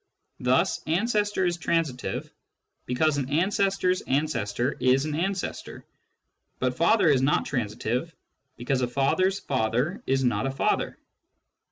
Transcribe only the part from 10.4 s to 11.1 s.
a father.